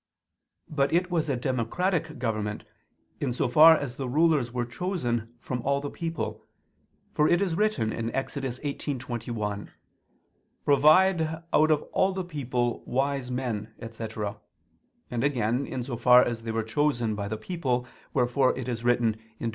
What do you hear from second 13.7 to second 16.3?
etc.; and, again, in so far